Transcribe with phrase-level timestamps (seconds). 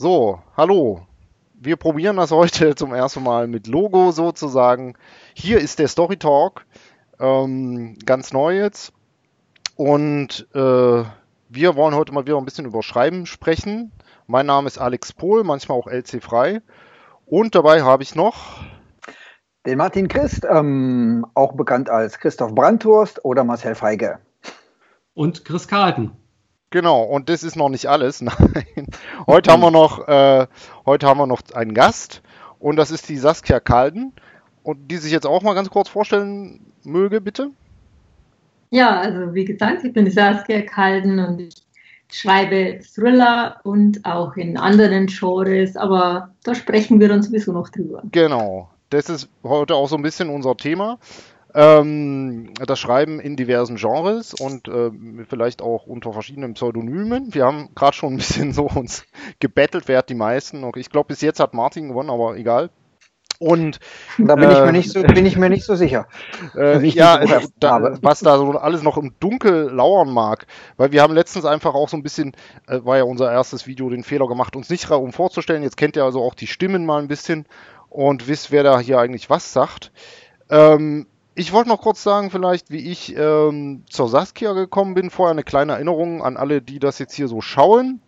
[0.00, 1.00] So, hallo.
[1.54, 4.94] Wir probieren das heute zum ersten Mal mit Logo sozusagen.
[5.34, 6.66] Hier ist der Story Talk,
[7.18, 8.92] ähm, ganz neu jetzt.
[9.74, 11.02] Und äh,
[11.48, 13.90] wir wollen heute mal wieder ein bisschen über Schreiben sprechen.
[14.28, 16.62] Mein Name ist Alex Pohl, manchmal auch LC Frei.
[17.26, 18.60] Und dabei habe ich noch
[19.66, 24.20] den Martin Christ, ähm, auch bekannt als Christoph Brandhurst oder Marcel Feige.
[25.14, 26.12] Und Chris Carlton.
[26.70, 28.20] Genau, und das ist noch nicht alles.
[28.20, 28.86] Nein.
[29.26, 30.46] Heute haben wir noch, äh,
[30.84, 32.22] heute haben wir noch einen Gast
[32.58, 34.12] und das ist die Saskia Kalden.
[34.62, 37.50] Und die sich jetzt auch mal ganz kurz vorstellen möge, bitte.
[38.70, 41.54] Ja, also wie gesagt, ich bin die Saskia Kalden und ich
[42.12, 48.02] schreibe Thriller und auch in anderen Genres, aber da sprechen wir dann sowieso noch drüber.
[48.12, 50.98] Genau das ist heute auch so ein bisschen unser Thema.
[51.54, 54.90] Ähm, das Schreiben in diversen Genres und äh,
[55.28, 57.34] vielleicht auch unter verschiedenen Pseudonymen.
[57.34, 59.04] Wir haben gerade schon ein bisschen so uns
[59.40, 60.64] gebettelt, wer hat die meisten.
[60.64, 62.70] Okay, ich glaube, bis jetzt hat Martin gewonnen, aber egal.
[63.40, 63.78] Und
[64.18, 66.06] da bin, äh, ich, mir nicht so, bin ich mir nicht so sicher.
[66.56, 67.24] Äh, ja,
[67.60, 70.46] da, was da so alles noch im Dunkel lauern mag.
[70.76, 72.32] Weil wir haben letztens einfach auch so ein bisschen,
[72.66, 75.62] äh, war ja unser erstes Video, den Fehler gemacht, uns nicht um vorzustellen.
[75.62, 77.46] Jetzt kennt ihr also auch die Stimmen mal ein bisschen
[77.90, 79.92] und wisst, wer da hier eigentlich was sagt.
[80.50, 81.06] Ähm,
[81.38, 85.08] ich wollte noch kurz sagen, vielleicht, wie ich ähm, zur Saskia gekommen bin.
[85.08, 88.00] Vorher eine kleine Erinnerung an alle, die das jetzt hier so schauen.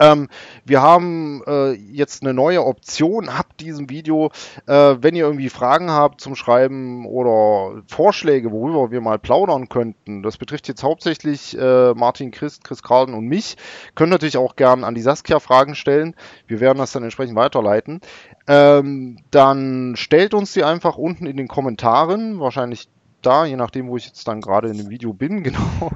[0.00, 0.28] Ähm,
[0.64, 4.30] wir haben äh, jetzt eine neue Option ab diesem Video.
[4.66, 10.22] Äh, wenn ihr irgendwie Fragen habt zum Schreiben oder Vorschläge, worüber wir mal plaudern könnten,
[10.22, 13.56] das betrifft jetzt hauptsächlich äh, Martin Christ, Chris Carlden und mich,
[13.94, 16.14] könnt natürlich auch gern an die Saskia Fragen stellen.
[16.46, 18.00] Wir werden das dann entsprechend weiterleiten.
[18.48, 22.88] Ähm, dann stellt uns die einfach unten in den Kommentaren, wahrscheinlich
[23.22, 25.90] da, je nachdem, wo ich jetzt dann gerade in dem Video bin, genau.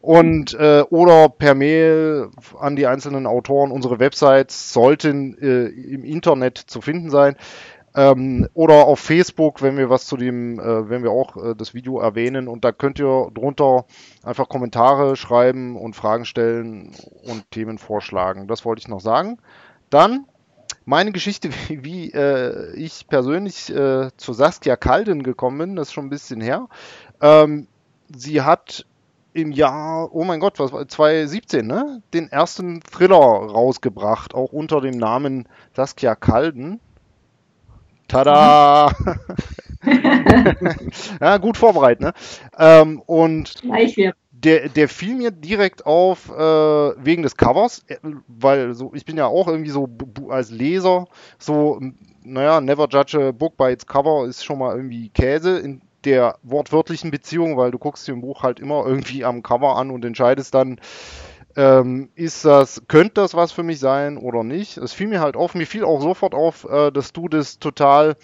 [0.00, 3.70] Und äh, oder per Mail an die einzelnen Autoren.
[3.70, 7.36] Unsere Websites sollten äh, im Internet zu finden sein.
[7.94, 11.74] Ähm, oder auf Facebook, wenn wir was zu dem, äh, wenn wir auch äh, das
[11.74, 13.84] Video erwähnen und da könnt ihr drunter
[14.22, 16.92] einfach Kommentare schreiben und Fragen stellen
[17.24, 18.46] und Themen vorschlagen.
[18.46, 19.38] Das wollte ich noch sagen.
[19.90, 20.26] Dann
[20.84, 25.94] meine Geschichte, wie, wie äh, ich persönlich äh, zu Saskia Kalden gekommen bin, das ist
[25.94, 26.68] schon ein bisschen her.
[27.20, 27.66] Ähm,
[28.14, 28.86] sie hat
[29.32, 32.02] im Jahr, oh mein Gott, was war 2017, ne?
[32.12, 36.80] Den ersten Thriller rausgebracht, auch unter dem Namen Saskia Kalden.
[38.08, 38.90] Tada!
[41.20, 42.12] ja, gut vorbereitet, ne?
[42.58, 44.14] Ähm, und Gleich wieder
[44.44, 46.34] der, der fiel mir direkt auf äh,
[47.04, 47.96] wegen des Covers, äh,
[48.28, 49.88] weil so ich bin ja auch irgendwie so
[50.28, 51.06] als Leser
[51.38, 51.80] so,
[52.22, 56.36] naja, never judge a book by its cover ist schon mal irgendwie Käse in der
[56.42, 60.04] wortwörtlichen Beziehung, weil du guckst dir ein Buch halt immer irgendwie am Cover an und
[60.04, 60.80] entscheidest dann,
[61.56, 64.76] ähm, ist das, könnte das was für mich sein oder nicht?
[64.78, 68.16] Es fiel mir halt auf, mir fiel auch sofort auf, äh, dass du das total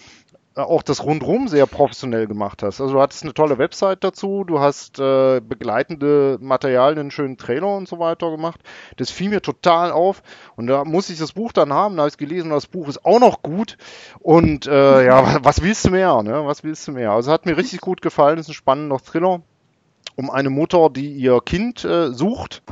[0.56, 2.80] auch das rundrum sehr professionell gemacht hast.
[2.80, 7.76] Also du hattest eine tolle Website dazu, du hast äh, begleitende Materialien, einen schönen Trailer
[7.76, 8.60] und so weiter gemacht.
[8.96, 10.22] Das fiel mir total auf
[10.56, 13.04] und da muss ich das Buch dann haben, da habe ich gelesen, das Buch ist
[13.04, 13.76] auch noch gut
[14.20, 16.46] und äh, ja, was willst du mehr, ne?
[16.46, 17.12] Was willst du mehr?
[17.12, 19.42] Also hat mir richtig gut gefallen, ist ein spannender Thriller
[20.14, 22.62] um eine Mutter, die ihr Kind äh, sucht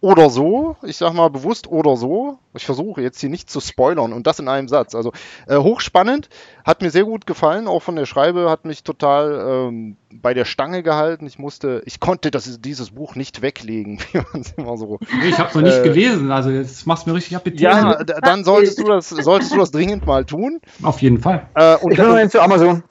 [0.00, 2.38] oder so, ich sag mal bewusst oder so.
[2.54, 4.94] Ich versuche jetzt hier nicht zu spoilern und das in einem Satz.
[4.94, 5.12] Also
[5.46, 6.28] äh, hochspannend,
[6.64, 10.44] hat mir sehr gut gefallen, auch von der Schreibe hat mich total ähm, bei der
[10.44, 11.26] Stange gehalten.
[11.26, 14.98] Ich musste, ich konnte das, dieses Buch nicht weglegen, wie man es immer so.
[15.26, 17.60] Ich habe es noch nicht äh, gelesen, also jetzt machst du mir richtig Appetit.
[17.60, 20.60] Ja, dann solltest du das, solltest du das dringend mal tun.
[20.82, 21.48] Auf jeden Fall.
[21.54, 22.82] Äh, und ich will zu Amazon.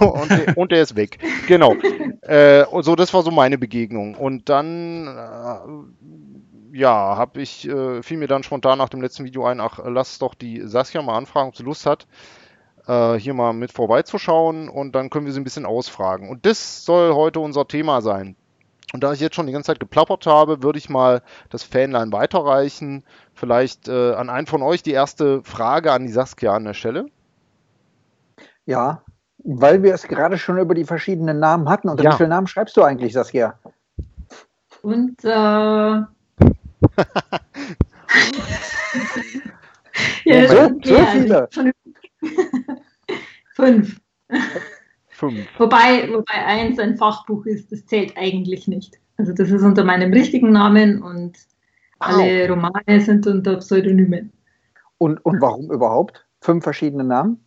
[0.00, 1.18] Und, der, und, der, ist weg.
[1.46, 1.74] Genau.
[2.22, 4.14] Äh, so, das war so meine Begegnung.
[4.14, 9.44] Und dann, äh, ja, habe ich, äh, fiel mir dann spontan nach dem letzten Video
[9.44, 12.06] ein, ach, lass doch die Saskia mal anfragen, ob sie Lust hat,
[12.86, 16.28] äh, hier mal mit vorbeizuschauen und dann können wir sie ein bisschen ausfragen.
[16.28, 18.36] Und das soll heute unser Thema sein.
[18.92, 22.12] Und da ich jetzt schon die ganze Zeit geplappert habe, würde ich mal das Fanline
[22.12, 23.02] weiterreichen.
[23.34, 27.06] Vielleicht äh, an einen von euch die erste Frage an die Saskia an der Stelle.
[28.66, 29.03] Ja,
[29.44, 31.88] weil wir es gerade schon über die verschiedenen Namen hatten.
[31.88, 32.12] Unter ja.
[32.12, 33.58] wie viele Namen schreibst du eigentlich, Saskia?
[34.82, 35.28] Und äh,
[40.24, 41.48] ja, so, okay, so viele.
[41.54, 41.70] Also
[43.54, 44.00] fünf.
[45.08, 45.46] Fünf.
[45.58, 48.98] Wobei, wobei eins ein Fachbuch ist, das zählt eigentlich nicht.
[49.16, 51.38] Also das ist unter meinem richtigen Namen und
[52.00, 54.32] alle Romane sind unter Pseudonymen.
[54.98, 56.26] Und, und warum überhaupt?
[56.40, 57.43] Fünf verschiedene Namen?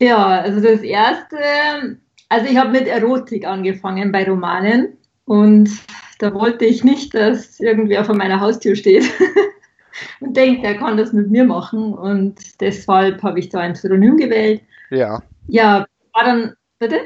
[0.00, 1.98] Ja, also das erste,
[2.28, 5.70] also ich habe mit Erotik angefangen bei Romanen und
[6.18, 9.04] da wollte ich nicht, dass irgendwer vor meiner Haustür steht.
[10.20, 11.94] und denkt, er kann das mit mir machen.
[11.94, 14.62] Und deshalb habe ich da ein Pseudonym gewählt.
[14.90, 15.22] Ja.
[15.48, 17.00] Ja, war dann, bitte?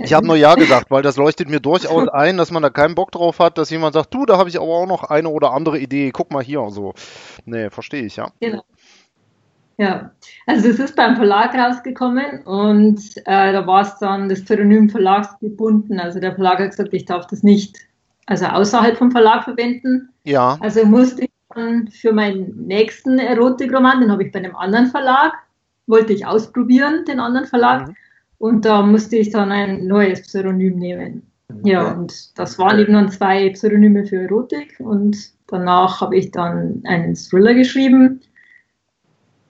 [0.00, 2.94] Ich habe nur Ja gesagt, weil das leuchtet mir durchaus ein, dass man da keinen
[2.94, 5.52] Bock drauf hat, dass jemand sagt, du, da habe ich aber auch noch eine oder
[5.52, 6.64] andere Idee, guck mal hier.
[6.70, 6.94] So.
[7.44, 8.30] Nee, verstehe ich, ja.
[8.40, 8.62] Genau.
[9.78, 10.10] Ja,
[10.46, 15.38] also es ist beim Verlag rausgekommen und äh, da war es dann das Pseudonym Verlags
[15.38, 16.00] gebunden.
[16.00, 17.76] Also der Verlag hat gesagt, ich darf das nicht,
[18.26, 20.08] also außerhalb vom Verlag verwenden.
[20.24, 20.58] Ja.
[20.60, 25.34] Also musste ich dann für meinen nächsten Erotikroman, den habe ich bei einem anderen Verlag,
[25.86, 27.86] wollte ich ausprobieren, den anderen Verlag.
[27.86, 27.96] Mhm.
[28.38, 31.22] Und da musste ich dann ein neues Pseudonym nehmen.
[31.50, 31.70] Okay.
[31.70, 35.16] Ja, und das waren eben dann zwei Pseudonyme für Erotik und
[35.46, 38.20] danach habe ich dann einen Thriller geschrieben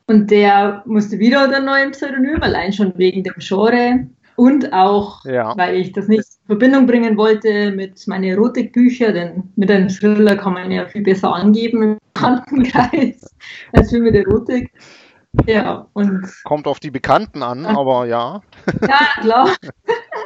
[0.08, 4.06] und der musste wieder unter neuen Pseudonym, allein schon wegen dem Genre
[4.36, 5.56] und auch, ja.
[5.56, 10.36] weil ich das nicht in Verbindung bringen wollte mit meinen Erotikbüchern, denn mit einem Thriller
[10.36, 13.34] kann man ja viel besser angeben im Bekanntenkreis
[13.72, 14.72] als mit Erotik.
[15.46, 16.26] Ja, und.
[16.44, 18.40] Kommt auf die Bekannten an, aber ja.
[18.80, 19.56] Ja, klar.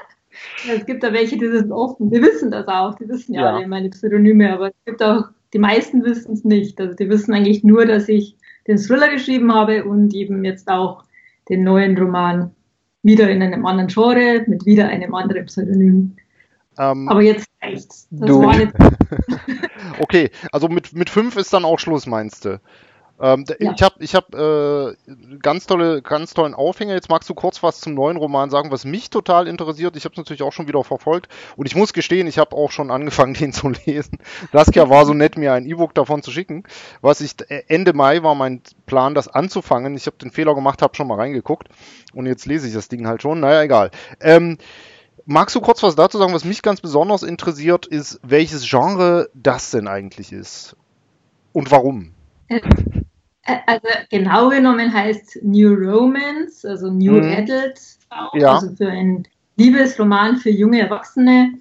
[0.71, 3.57] es gibt da welche, die sind offen, die wissen das auch, die wissen ja, ja.
[3.57, 6.81] alle meine Pseudonyme, aber es gibt auch, die meisten wissen es nicht.
[6.81, 8.37] Also die wissen eigentlich nur, dass ich
[8.67, 11.05] den Thriller geschrieben habe und eben jetzt auch
[11.49, 12.51] den neuen Roman
[13.03, 16.17] wieder in einem anderen Genre mit wieder einem anderen Pseudonym.
[16.79, 18.09] Ähm, Aber jetzt reicht's.
[18.11, 18.43] Das du.
[20.01, 22.61] okay, also mit, mit fünf ist dann auch Schluss, meinst du?
[23.23, 23.73] Ähm, ja.
[23.73, 24.97] Ich habe ich hab, äh,
[25.41, 26.95] ganz, tolle, ganz tollen Aufhänger.
[26.95, 29.97] Jetzt magst du kurz was zum neuen Roman sagen, was mich total interessiert.
[29.97, 31.29] Ich habe es natürlich auch schon wieder verfolgt.
[31.57, 34.19] Und ich muss gestehen, ich habe auch schon angefangen, den zu lesen.
[34.53, 36.65] Saskia war so nett, mir ein E-Book davon zu schicken.
[37.01, 39.95] Was ich äh, Ende Mai war mein Plan, das anzufangen.
[39.95, 41.69] Ich habe den Fehler gemacht, habe schon mal reingeguckt.
[42.13, 43.39] Und jetzt lese ich das Ding halt schon.
[43.39, 43.93] Naja, egal.
[44.21, 44.59] Ähm,
[45.25, 46.35] Magst du kurz was dazu sagen?
[46.35, 50.75] Was mich ganz besonders interessiert, ist, welches Genre das denn eigentlich ist
[51.53, 52.13] und warum?
[53.45, 57.33] Also genau genommen heißt New Romance, also New mhm.
[57.33, 57.81] Adult,
[58.11, 58.55] auch, ja.
[58.55, 61.55] also für ein Liebesroman für junge Erwachsene.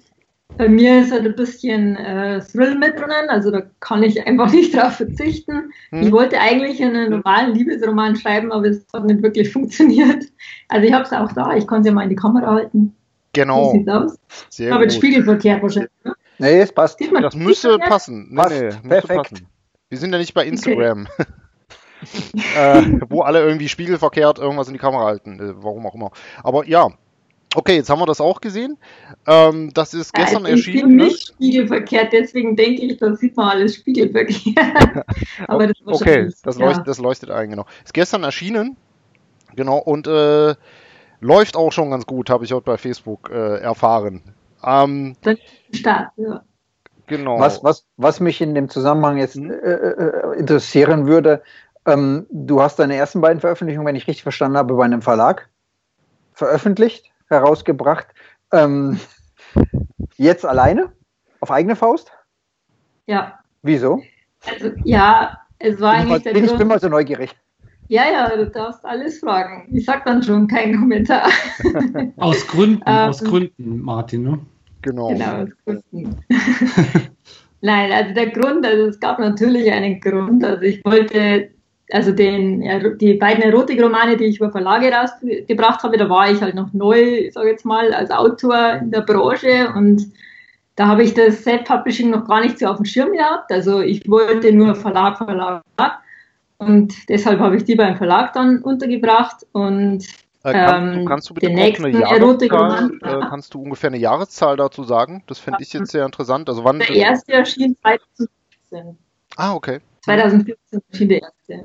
[0.58, 4.50] Bei mir ist halt ein bisschen äh, Thrill mit drinnen, also da kann ich einfach
[4.52, 5.72] nicht drauf verzichten.
[5.90, 6.02] Mhm.
[6.02, 10.24] Ich wollte eigentlich einen normalen Liebesroman schreiben, aber es hat nicht wirklich funktioniert.
[10.68, 12.94] Also ich habe es auch da, ich kann es ja mal in die Kamera halten.
[13.32, 13.64] Genau.
[13.64, 14.18] So sieht's aus.
[14.50, 14.92] Sehr aber gut.
[14.92, 15.90] spiegelverkehrt wahrscheinlich.
[16.04, 16.14] Ne?
[16.38, 17.00] Nee, es passt.
[17.20, 18.28] Das müsste passen.
[18.30, 19.30] Nee, nee, müsste Perfekt.
[19.30, 19.46] passen.
[19.88, 21.08] Wir sind ja nicht bei Instagram.
[21.18, 21.30] Okay.
[22.56, 25.40] äh, wo alle irgendwie spiegelverkehrt irgendwas in die Kamera halten.
[25.40, 26.10] Äh, warum auch immer.
[26.42, 26.88] Aber ja.
[27.54, 28.78] Okay, jetzt haben wir das auch gesehen.
[29.26, 30.76] Ähm, das ist gestern ja, erschienen.
[30.76, 31.34] Ich bin nicht ne?
[31.34, 34.56] spiegelverkehrt, deswegen denke ich, da sieht man alles spiegelverkehrt.
[35.48, 36.64] Aber das okay, das, ja.
[36.64, 37.66] leuchtet, das leuchtet ein, genau.
[37.84, 38.76] Ist gestern erschienen.
[39.54, 40.54] Genau, und äh,
[41.20, 44.22] läuft auch schon ganz gut, habe ich heute bei Facebook äh, erfahren.
[44.64, 45.14] Ähm,
[45.72, 46.42] Start, ja.
[47.06, 47.38] Genau.
[47.38, 49.50] Was, was, was mich in dem Zusammenhang jetzt hm?
[49.50, 51.42] äh, äh, interessieren würde,
[51.86, 55.48] ähm, du hast deine ersten beiden Veröffentlichungen, wenn ich richtig verstanden habe, bei einem Verlag
[56.32, 58.06] veröffentlicht, herausgebracht.
[58.52, 58.98] Ähm,
[60.16, 60.92] jetzt alleine?
[61.40, 62.12] Auf eigene Faust?
[63.06, 63.40] Ja.
[63.62, 64.02] Wieso?
[64.48, 67.34] Also, ja, es war bin eigentlich mal, der Ich bin mal so neugierig.
[67.88, 69.68] Ja, ja, du darfst alles fragen.
[69.72, 71.28] Ich sag dann schon keinen Kommentar.
[72.16, 74.38] aus Gründen, ähm, aus Gründen, Martin, ne?
[74.82, 75.08] Genau.
[75.08, 76.16] Genau, aus Gründen.
[77.60, 80.42] Nein, also der Grund, also es gab natürlich einen Grund.
[80.42, 81.51] Also ich wollte
[81.92, 86.54] also den, die beiden Erotikromane, die ich über Verlage rausgebracht habe, da war ich halt
[86.54, 90.12] noch neu, sage jetzt mal, als Autor in der Branche und
[90.76, 93.52] da habe ich das Self-Publishing noch gar nicht so auf dem Schirm gehabt.
[93.52, 95.62] Also ich wollte nur Verlag, Verlag,
[96.56, 100.06] und deshalb habe ich die beim Verlag dann untergebracht und
[100.44, 103.98] äh, kann, ähm, kannst du bitte den nächsten eine Jahreszahl, äh, kannst du ungefähr eine
[103.98, 105.24] Jahreszahl dazu sagen?
[105.26, 106.48] Das fände ich jetzt sehr interessant.
[106.48, 108.96] Also wann der erste erschien 2014.
[109.36, 109.80] Ah, okay.
[110.02, 111.64] 2014 erschien der erste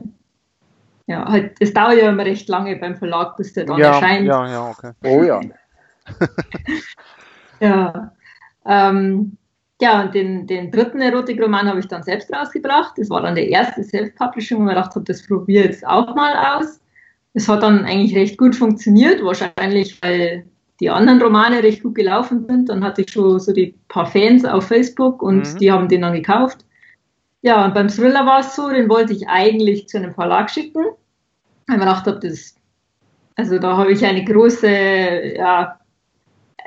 [1.08, 4.28] ja, halt, es dauert ja immer recht lange beim Verlag, bis der dann ja, erscheint.
[4.28, 4.92] Ja, ja, okay.
[5.06, 5.40] Oh ja.
[7.62, 8.12] ja.
[8.66, 9.38] Ähm,
[9.80, 12.98] ja, und den, den dritten Erotikroman habe ich dann selbst rausgebracht.
[12.98, 16.14] Das war dann der erste Self-Publishing, wo ich gedacht habe, das probiere ich jetzt auch
[16.14, 16.82] mal aus.
[17.34, 20.46] Es hat dann eigentlich recht gut funktioniert, wahrscheinlich weil
[20.82, 22.68] die anderen Romane recht gut gelaufen sind.
[22.68, 25.58] Dann hatte ich schon so die paar Fans auf Facebook und mhm.
[25.60, 26.66] die haben den dann gekauft.
[27.48, 30.84] Ja, und beim Thriller war es so, den wollte ich eigentlich zu einem Verlag schicken.
[30.84, 30.96] Weil
[31.70, 32.56] ich mir gedacht habe, das,
[33.38, 34.68] also da habe ich eine große,
[35.38, 35.80] ja,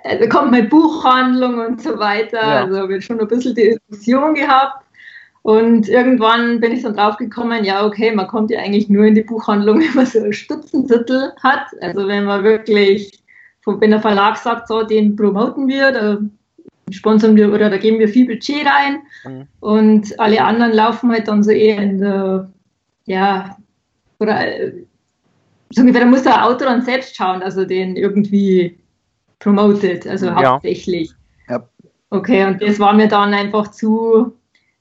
[0.03, 2.39] da also kommt meine Buchhandlung und so weiter.
[2.39, 2.65] Ja.
[2.65, 4.87] Also habe ich schon ein bisschen die Illusion gehabt.
[5.43, 9.15] Und irgendwann bin ich dann drauf gekommen, ja, okay, man kommt ja eigentlich nur in
[9.15, 11.67] die Buchhandlung, wenn man so einen Stützentitel hat.
[11.83, 13.23] Also wenn man wirklich,
[13.67, 16.19] wenn der Verlag sagt, so, den promoten wir, da
[16.92, 19.47] sponsern wir oder da geben wir viel Budget rein mhm.
[19.61, 22.50] und alle anderen laufen halt dann so eher in der,
[23.06, 23.56] ja,
[24.18, 24.44] oder
[25.70, 28.78] so ungefähr, da muss der Autor dann selbst schauen, dass er den irgendwie
[29.38, 30.52] promotet, also ja.
[30.52, 31.12] hauptsächlich.
[31.49, 31.66] Ja.
[32.11, 34.32] Okay, und das war mir dann einfach zu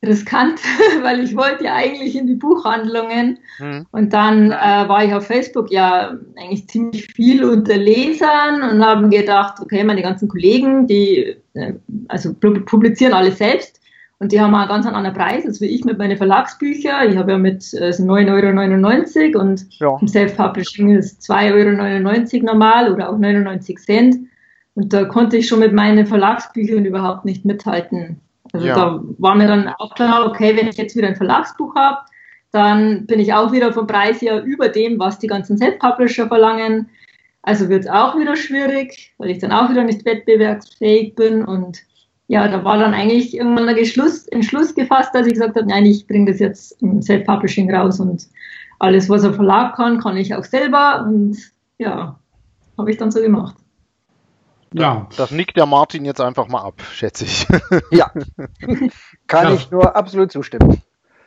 [0.06, 0.60] riskant,
[1.02, 3.86] weil ich wollte ja eigentlich in die Buchhandlungen mhm.
[3.92, 9.10] und dann äh, war ich auf Facebook ja eigentlich ziemlich viel unter Lesern und habe
[9.10, 11.74] gedacht, okay, meine ganzen Kollegen, die äh,
[12.08, 13.80] also publizieren alle selbst
[14.20, 17.12] und die haben auch ganz einen anderen Preis als wie ich mit meinen Verlagsbüchern.
[17.12, 19.98] Ich habe ja mit äh, 9,99 Euro und ja.
[20.00, 24.16] im Self-Publishing ist 2,99 Euro normal oder auch 99 Cent.
[24.76, 28.20] Und da konnte ich schon mit meinen Verlagsbüchern überhaupt nicht mithalten.
[28.54, 28.76] Also ja.
[28.76, 32.00] da war mir dann auch klar, okay, wenn ich jetzt wieder ein Verlagsbuch habe,
[32.52, 36.90] dann bin ich auch wieder vom Preis her über dem, was die ganzen Self-Publisher verlangen.
[37.44, 41.46] Also wird es auch wieder schwierig, weil ich dann auch wieder nicht wettbewerbsfähig bin.
[41.46, 41.84] Und
[42.28, 45.86] ja, da war dann eigentlich irgendwann der Schluss, Entschluss gefasst, dass ich gesagt habe, nein,
[45.86, 48.28] ich bringe das jetzt im Self-Publishing raus und
[48.80, 51.06] alles, was ein Verlag kann, kann ich auch selber.
[51.08, 51.38] Und
[51.78, 52.20] ja,
[52.78, 53.56] habe ich dann so gemacht.
[54.74, 55.08] Ja.
[55.18, 57.48] Das nickt der Martin jetzt einfach mal ab, schätze ich.
[57.92, 58.12] Ja.
[59.28, 59.54] Kann ja.
[59.54, 60.82] ich nur absolut zustimmen.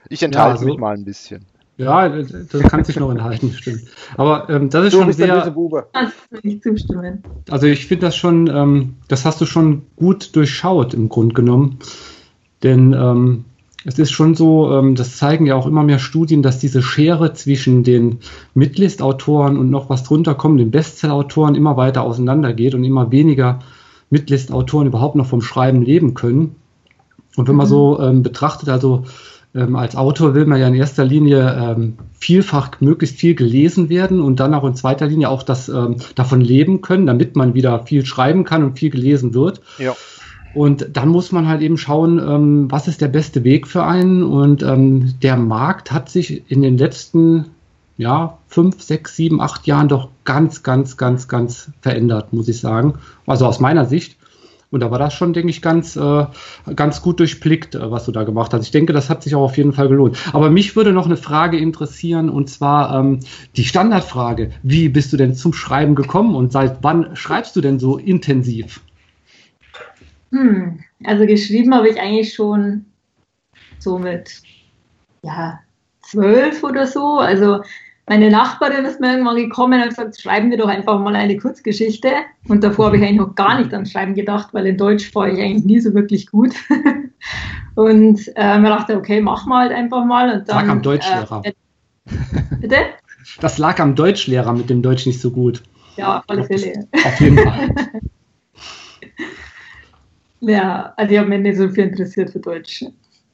[0.09, 1.47] Ich enthalte ja, also, mich mal ein bisschen.
[1.77, 3.83] Ja, das kann sich noch enthalten, stimmt.
[4.17, 5.51] Aber ähm, das ist du schon sehr.
[5.51, 5.89] Bube.
[6.43, 7.23] Ich zustimmen.
[7.51, 11.79] Also ich finde das schon, ähm, das hast du schon gut durchschaut im Grunde genommen.
[12.63, 13.45] Denn ähm,
[13.85, 17.33] es ist schon so, ähm, das zeigen ja auch immer mehr Studien, dass diese Schere
[17.35, 18.21] zwischen den
[18.55, 23.61] Midlist-Autoren und noch was drunter kommen, den Bestseller-Autoren, immer weiter auseinandergeht und immer weniger
[24.11, 26.57] Midlist-Autoren überhaupt noch vom Schreiben leben können.
[27.37, 28.05] Und wenn man so mhm.
[28.05, 29.05] ähm, betrachtet, also
[29.55, 34.21] ähm, als Autor will man ja in erster Linie ähm, vielfach möglichst viel gelesen werden
[34.21, 37.85] und dann auch in zweiter Linie auch das ähm, davon leben können, damit man wieder
[37.85, 39.61] viel schreiben kann und viel gelesen wird.
[39.79, 39.95] Ja.
[40.55, 44.23] Und dann muss man halt eben schauen, ähm, was ist der beste Weg für einen.
[44.23, 47.47] Und ähm, der Markt hat sich in den letzten
[47.97, 52.95] ja, fünf, sechs, sieben, acht Jahren doch ganz, ganz, ganz, ganz verändert, muss ich sagen.
[53.27, 54.17] Also aus meiner Sicht.
[54.71, 56.27] Und da war das schon, denke ich, ganz, äh,
[56.75, 58.65] ganz gut durchblickt, äh, was du da gemacht hast.
[58.65, 60.17] Ich denke, das hat sich auch auf jeden Fall gelohnt.
[60.33, 63.21] Aber mich würde noch eine Frage interessieren, und zwar ähm,
[63.57, 64.51] die Standardfrage.
[64.63, 68.81] Wie bist du denn zum Schreiben gekommen und seit wann schreibst du denn so intensiv?
[70.33, 72.87] Hm, also geschrieben habe ich eigentlich schon
[73.79, 74.43] so mit
[75.23, 75.61] ja,
[76.01, 77.19] zwölf oder so.
[77.19, 77.61] Also
[78.09, 81.37] meine Nachbarin ist mir irgendwann gekommen und hat gesagt, schreiben wir doch einfach mal eine
[81.37, 82.11] Kurzgeschichte.
[82.49, 85.29] Und davor habe ich eigentlich noch gar nicht an Schreiben gedacht, weil in Deutsch war
[85.29, 86.55] ich eigentlich nie so wirklich gut.
[87.75, 90.39] und äh, mir dachte, okay, mach mal halt einfach mal.
[90.39, 91.43] Und dann, lag am Deutschlehrer.
[91.45, 91.53] Äh,
[92.61, 92.77] bitte?
[93.41, 95.63] Das lag am Deutschlehrer mit dem Deutsch nicht so gut.
[95.97, 96.89] Ja, auf alle Fälle.
[97.05, 97.69] Auf jeden Fall.
[100.43, 102.85] Ja, also ich habe mich nicht so viel interessiert für Deutsch.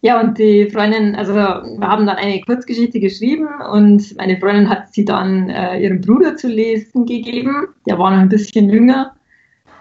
[0.02, 4.92] Ja, und die Freundin, also wir haben dann eine Kurzgeschichte geschrieben und meine Freundin hat
[4.94, 7.68] sie dann äh, ihrem Bruder zu lesen gegeben.
[7.86, 9.16] Der war noch ein bisschen jünger.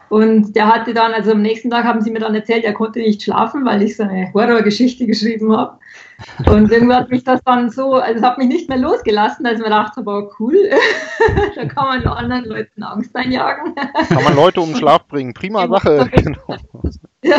[0.10, 3.00] Und der hatte dann, also am nächsten Tag haben sie mir dann erzählt, er konnte
[3.00, 5.78] nicht schlafen, weil ich so eine Horrorgeschichte geschrieben habe.
[6.48, 9.60] Und irgendwie hat mich das dann so, also es hat mich nicht mehr losgelassen, als
[9.60, 10.56] ich mir dachte, aber cool,
[11.56, 13.76] da kann man anderen Leuten Angst einjagen.
[14.10, 16.10] Kann man Leute um Schlaf bringen, prima Sache.
[16.12, 16.58] Genau.
[17.24, 17.38] Ja.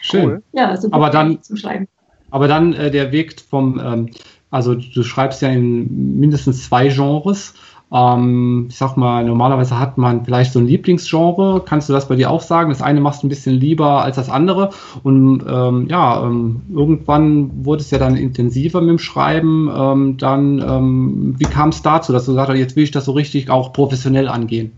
[0.00, 0.24] Schön.
[0.24, 0.42] Cool.
[0.52, 0.96] Ja, super.
[0.96, 1.88] Aber dann, zum Schreiben.
[2.30, 4.10] Aber dann äh, der Weg vom, ähm,
[4.50, 7.54] also du schreibst ja in mindestens zwei Genres.
[7.92, 11.62] Ähm, ich sag mal, normalerweise hat man vielleicht so ein Lieblingsgenre.
[11.64, 12.70] Kannst du das bei dir auch sagen?
[12.70, 14.70] Das eine machst du ein bisschen lieber als das andere.
[15.04, 19.70] Und ähm, ja, ähm, irgendwann wurde es ja dann intensiver mit dem Schreiben.
[19.74, 23.04] Ähm, dann, ähm, wie kam es dazu, dass du gesagt hast, jetzt will ich das
[23.04, 24.72] so richtig auch professionell angehen?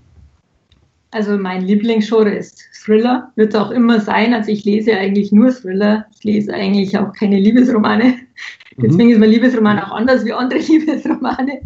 [1.10, 4.34] Also mein Lieblingsgenre ist Thriller, wird es auch immer sein.
[4.34, 6.04] Also ich lese eigentlich nur Thriller.
[6.14, 8.04] Ich lese eigentlich auch keine Liebesromane.
[8.04, 8.82] Mhm.
[8.82, 11.62] Deswegen ist mein Liebesroman auch anders wie andere Liebesromane.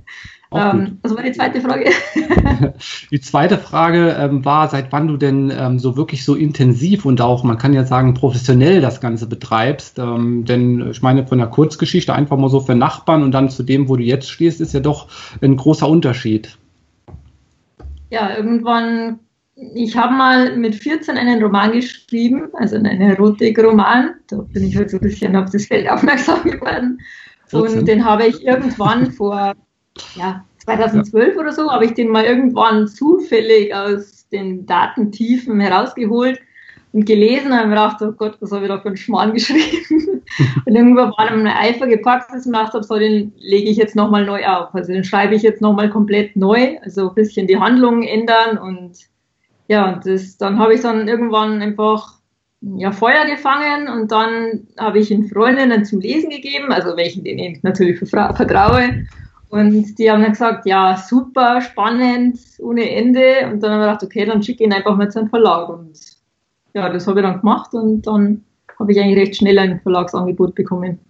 [0.54, 1.90] Ähm, was war die zweite Frage?
[3.10, 7.20] die zweite Frage ähm, war, seit wann du denn ähm, so wirklich so intensiv und
[7.20, 9.98] auch, man kann ja sagen, professionell das Ganze betreibst.
[9.98, 13.62] Ähm, denn ich meine, von der Kurzgeschichte einfach mal so für Nachbarn und dann zu
[13.62, 15.08] dem, wo du jetzt stehst, ist ja doch
[15.40, 16.56] ein großer Unterschied.
[18.10, 19.20] Ja, irgendwann,
[19.74, 24.10] ich habe mal mit 14 einen Roman geschrieben, also einen Erotik-Roman.
[24.28, 26.98] Da bin ich halt so ein bisschen auf das Feld aufmerksam geworden.
[27.46, 27.78] 14.
[27.78, 29.54] Und den habe ich irgendwann vor
[30.14, 31.40] ja, 2012 ja.
[31.40, 36.40] oder so, habe ich den mal irgendwann zufällig aus den Datentiefen herausgeholt
[36.92, 40.22] und gelesen und mir gedacht, oh Gott, was habe ich da für einen Schmarrn geschrieben?
[40.66, 43.70] und irgendwann war dann mein Eifer gepackt, dass ich mir gedacht habe, so, den lege
[43.70, 44.74] ich jetzt nochmal neu auf.
[44.74, 48.98] Also den schreibe ich jetzt nochmal komplett neu, also ein bisschen die Handlungen ändern und
[49.68, 52.18] ja, das, dann habe ich dann irgendwann einfach
[52.76, 57.38] ja, Feuer gefangen und dann habe ich ihn Freundinnen zum Lesen gegeben, also welchen denen
[57.38, 59.06] ich natürlich vertraue.
[59.52, 63.50] Und die haben dann gesagt, ja, super, spannend, ohne Ende.
[63.52, 65.68] Und dann haben wir gedacht, okay, dann schicke ich ihn einfach mal zu einem Verlag.
[65.68, 65.92] Und
[66.72, 68.46] ja, das habe ich dann gemacht und dann
[68.80, 71.00] habe ich eigentlich recht schnell ein Verlagsangebot bekommen.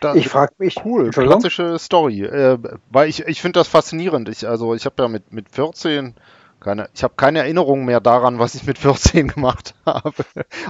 [0.00, 0.82] Das ich frage mich.
[0.82, 2.22] Cool, klassische Story.
[2.22, 2.56] Äh,
[2.88, 4.30] weil ich, ich finde das faszinierend.
[4.30, 6.14] Ich, also ich habe ja mit, mit 14
[6.62, 10.12] keine, ich habe keine Erinnerung mehr daran, was ich mit 14 gemacht habe.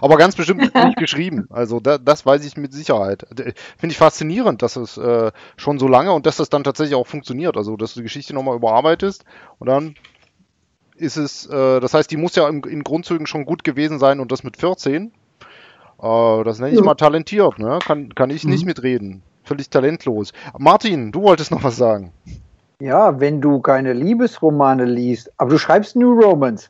[0.00, 1.46] Aber ganz bestimmt nicht geschrieben.
[1.50, 3.26] Also da, das weiß ich mit Sicherheit.
[3.30, 7.06] Finde ich faszinierend, dass es äh, schon so lange und dass das dann tatsächlich auch
[7.06, 7.56] funktioniert.
[7.56, 9.24] Also dass du die Geschichte nochmal überarbeitest
[9.58, 9.94] und dann
[10.96, 14.20] ist es, äh, das heißt, die muss ja im, in Grundzügen schon gut gewesen sein
[14.20, 15.12] und das mit 14.
[16.00, 16.84] Äh, das nenne ich ja.
[16.84, 17.78] mal talentiert, ne?
[17.84, 18.50] Kann, kann ich mhm.
[18.50, 19.22] nicht mitreden.
[19.44, 20.32] Völlig talentlos.
[20.58, 22.12] Martin, du wolltest noch was sagen.
[22.82, 26.68] Ja, wenn du keine Liebesromane liest, aber du schreibst New Romance.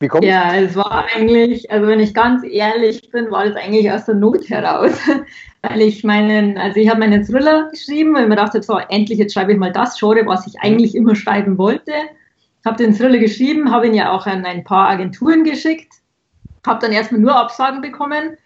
[0.00, 3.90] Wie kommt Ja, es war eigentlich, also wenn ich ganz ehrlich bin, war das eigentlich
[3.90, 4.92] aus der Not heraus.
[5.62, 9.18] Weil ich meinen, also ich habe meinen Thriller geschrieben, weil ich mir dachte, so, endlich
[9.18, 11.92] jetzt schreibe ich mal das Genre, was ich eigentlich immer schreiben wollte.
[12.64, 15.98] Habe den Thriller geschrieben, habe ihn ja auch an ein paar Agenturen geschickt
[16.68, 18.36] habe dann erstmal nur Absagen bekommen.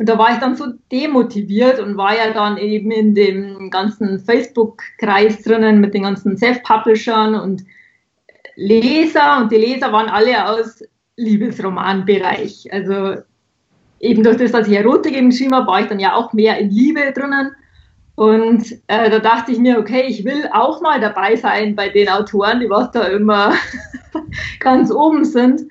[0.00, 4.20] Und da war ich dann so demotiviert und war ja dann eben in dem ganzen
[4.20, 7.64] Facebook-Kreis drinnen mit den ganzen Self-Publishern und
[8.54, 9.38] Leser.
[9.38, 10.84] Und die Leser waren alle aus
[11.16, 12.72] Liebesromanbereich.
[12.72, 13.22] Also
[13.98, 16.58] eben durch das, dass ich Erotik eben geschrieben habe, war ich dann ja auch mehr
[16.58, 17.50] in Liebe drinnen.
[18.14, 22.08] Und äh, da dachte ich mir, okay, ich will auch mal dabei sein bei den
[22.08, 23.52] Autoren, die was da immer
[24.60, 25.62] ganz oben sind.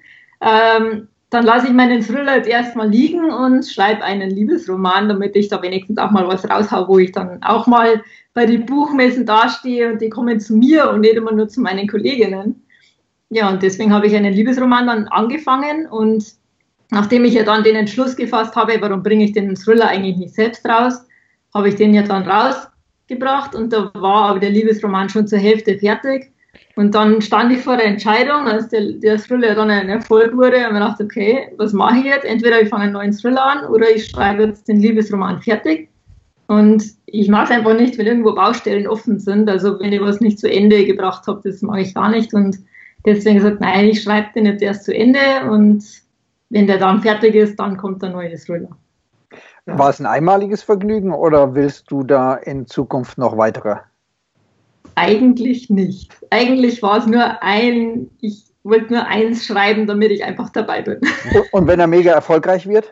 [0.41, 5.49] Ähm, dann lasse ich meinen Thriller jetzt erstmal liegen und schreibe einen Liebesroman, damit ich
[5.49, 8.01] da wenigstens auch mal was raushau, wo ich dann auch mal
[8.33, 11.87] bei den Buchmessen dastehe und die kommen zu mir und nicht immer nur zu meinen
[11.87, 12.63] Kolleginnen.
[13.29, 16.23] Ja, und deswegen habe ich einen Liebesroman dann angefangen und
[16.91, 20.33] nachdem ich ja dann den Entschluss gefasst habe, warum bringe ich den Thriller eigentlich nicht
[20.33, 21.05] selbst raus,
[21.53, 25.77] habe ich den ja dann rausgebracht und da war aber der Liebesroman schon zur Hälfte
[25.77, 26.31] fertig.
[26.75, 30.67] Und dann stand ich vor der Entscheidung, als der, der Thriller dann ein Erfolg wurde,
[30.67, 32.25] und mir dachte, okay, was mache ich jetzt?
[32.25, 35.89] Entweder ich fange einen neuen Thriller an oder ich schreibe jetzt den Liebesroman fertig.
[36.47, 39.49] Und ich mag es einfach nicht, wenn irgendwo Baustellen offen sind.
[39.49, 42.33] Also wenn ich was nicht zu Ende gebracht habe, das mag ich gar nicht.
[42.33, 42.57] Und
[43.05, 45.83] deswegen gesagt, nein, ich schreibe den jetzt erst zu Ende und
[46.49, 48.69] wenn der dann fertig ist, dann kommt der neue Thriller.
[49.65, 49.77] Ja.
[49.77, 53.77] War es ein einmaliges Vergnügen oder willst du da in Zukunft noch weitere?
[54.97, 56.11] Eigentlich nicht.
[56.31, 60.99] Eigentlich war es nur ein, ich wollte nur eins schreiben, damit ich einfach dabei bin.
[61.51, 62.91] Und wenn er mega erfolgreich wird?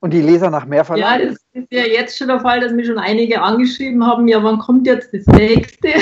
[0.00, 1.20] Und die Leser nach mehr verlangen?
[1.20, 4.42] Ja, das ist ja jetzt schon der Fall, dass mir schon einige angeschrieben haben, ja,
[4.42, 5.92] wann kommt jetzt das nächste?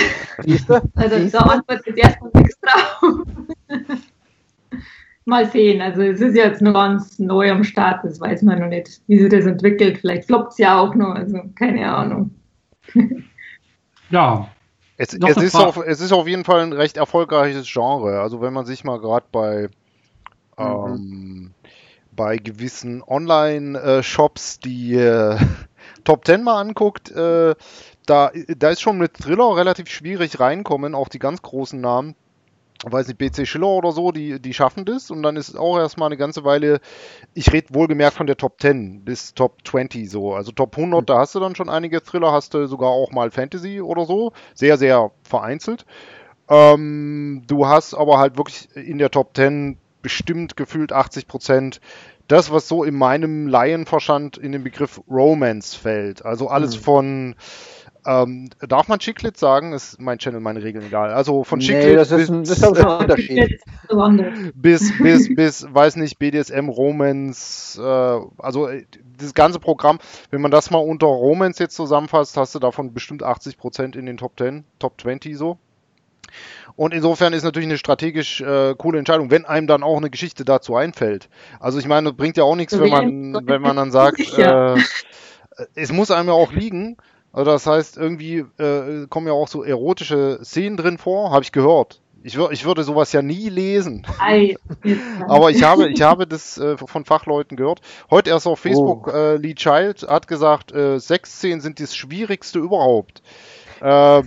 [0.45, 0.81] Siehste?
[0.95, 1.37] Also Siehste?
[1.37, 3.27] da antwortet erstmal nichts drauf.
[5.27, 8.69] Mal sehen, also es ist jetzt nur ganz neu am Start, das weiß man noch
[8.69, 9.99] nicht, wie sich das entwickelt.
[9.99, 12.31] Vielleicht floppt es ja auch noch, also keine Ahnung.
[14.09, 14.49] Ja,
[14.99, 18.21] es, es ist auf, es ist auf jeden Fall ein recht erfolgreiches Genre.
[18.21, 19.69] Also wenn man sich mal gerade bei,
[20.59, 20.65] mhm.
[20.65, 21.51] ähm,
[22.11, 25.39] bei gewissen Online-Shops die äh,
[26.05, 27.55] Top 10 mal anguckt, äh,
[28.07, 32.17] da, da ist schon mit Thriller relativ schwierig reinkommen, auch die ganz großen Namen
[32.85, 35.79] weiß nicht, BC Schiller oder so, die, die schaffen das und dann ist es auch
[35.79, 36.81] erstmal eine ganze Weile,
[37.35, 41.07] ich rede wohlgemerkt von der Top 10 bis Top 20 so, also Top 100, mhm.
[41.07, 44.33] da hast du dann schon einige Thriller, hast du sogar auch mal Fantasy oder so,
[44.55, 45.87] sehr, sehr vereinzelt.
[46.49, 51.81] Ähm, du hast aber halt wirklich in der Top 10 bestimmt gefühlt 80 Prozent
[52.29, 56.25] das, was so in meinem Laienverstand in den Begriff Romance fällt.
[56.25, 56.83] Also alles mhm.
[56.83, 57.35] von
[58.09, 59.75] ähm, darf man Chiclet sagen?
[59.75, 61.11] Ist mein Channel, meine Regeln egal.
[61.11, 63.61] Also von Chiclet nee, das ist, bis, das ist ein Unterschied.
[64.55, 68.87] bis, bis, bis, weiß nicht, BDSM, Romance, äh, also äh,
[69.19, 69.99] das ganze Programm,
[70.31, 74.17] wenn man das mal unter Romance jetzt zusammenfasst, hast du davon bestimmt 80% in den
[74.17, 75.59] Top 10, Top 20 so.
[76.77, 80.47] Und insofern ist natürlich eine strategisch äh, coole Entscheidung, wenn einem dann auch eine Geschichte
[80.47, 81.29] dazu einfällt.
[81.61, 84.77] Also ich meine, bringt ja auch nichts, wenn man, wenn man dann sagt, äh,
[85.75, 86.97] es muss einem ja auch liegen.
[87.33, 91.53] Also das heißt, irgendwie äh, kommen ja auch so erotische Szenen drin vor, habe ich
[91.53, 92.01] gehört.
[92.25, 94.05] Ich, wür ich würde sowas ja nie lesen.
[95.29, 97.81] Aber ich habe, ich habe das äh, von Fachleuten gehört.
[98.11, 99.11] Heute erst auf Facebook, oh.
[99.11, 103.23] äh, Lee Child hat gesagt, äh, Sexszenen sind das Schwierigste überhaupt.
[103.81, 104.23] Äh,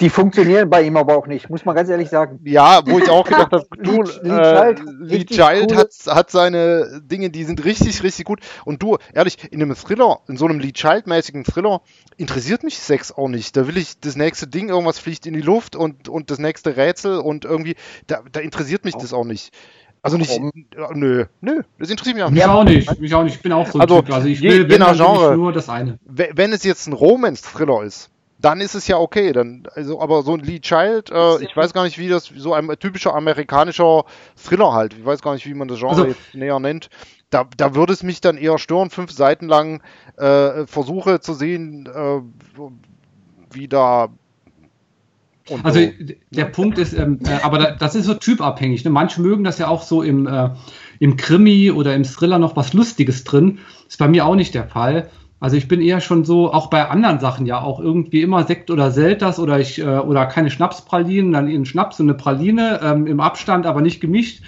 [0.00, 2.40] Die funktionieren bei ihm aber auch nicht, muss man ganz ehrlich sagen.
[2.44, 5.76] Ja, wo ich auch gedacht habe, du, äh, Lee Child cool.
[5.76, 8.40] hat, hat seine Dinge, die sind richtig, richtig gut.
[8.64, 11.80] Und du, ehrlich, in einem Thriller, in so einem Lee Child-mäßigen Thriller,
[12.16, 13.56] interessiert mich Sex auch nicht.
[13.56, 16.76] Da will ich das nächste Ding, irgendwas fliegt in die Luft und, und das nächste
[16.76, 17.76] Rätsel und irgendwie,
[18.06, 19.00] da, da interessiert mich oh.
[19.00, 19.52] das auch nicht.
[20.02, 20.52] Also nicht, Warum?
[20.98, 22.42] nö, nö, das interessiert mich auch nicht.
[22.42, 24.12] Mich auch nicht, mich auch nicht, ich bin auch so ein also, Typ.
[24.12, 25.98] Also ich will, wenn, Genre, nur das eine.
[26.04, 28.10] Wenn es jetzt ein Romance-Thriller ist,
[28.44, 29.32] dann ist es ja okay.
[29.32, 32.52] Dann, also, aber so ein Lee Child, äh, ich weiß gar nicht, wie das, so
[32.52, 34.04] ein typischer amerikanischer
[34.36, 36.90] Thriller halt, ich weiß gar nicht, wie man das Genre also, jetzt näher nennt.
[37.30, 39.82] Da, da würde es mich dann eher stören, fünf Seiten lang
[40.16, 42.20] äh, Versuche zu sehen, äh,
[43.50, 44.10] wie da
[45.62, 45.90] also so.
[46.30, 48.84] der Punkt ist, ähm, äh, aber da, das ist so typabhängig.
[48.84, 48.90] Ne?
[48.90, 50.50] Manche mögen das ja auch so im, äh,
[51.00, 53.58] im Krimi oder im Thriller noch was Lustiges drin.
[53.86, 55.10] Ist bei mir auch nicht der Fall.
[55.44, 58.70] Also ich bin eher schon so, auch bei anderen Sachen ja, auch irgendwie immer Sekt
[58.70, 63.06] oder Selters oder ich äh, oder keine Schnapspralinen, dann einen Schnaps und eine Praline ähm,
[63.06, 64.42] im Abstand, aber nicht gemischt.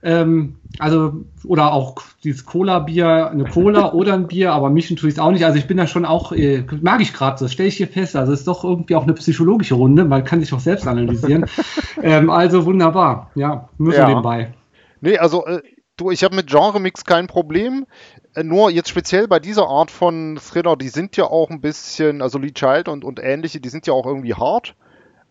[0.00, 5.16] Ähm, also, oder auch dieses Cola-Bier, eine Cola oder ein Bier, aber mischen tue ich
[5.16, 5.44] es auch nicht.
[5.44, 8.14] Also ich bin da schon auch, äh, mag ich gerade so, stelle ich hier fest.
[8.14, 11.46] Also es ist doch irgendwie auch eine psychologische Runde, man kann sich auch selbst analysieren.
[12.00, 14.06] ähm, also wunderbar, ja, nur so ja.
[14.06, 14.52] nebenbei.
[15.00, 15.62] Nee, also äh,
[15.98, 17.86] du, ich habe mit Genre-Mix kein Problem.
[18.34, 22.22] Äh, nur jetzt speziell bei dieser Art von Thriller, die sind ja auch ein bisschen,
[22.22, 24.74] also Lee Child und, und ähnliche, die sind ja auch irgendwie hart.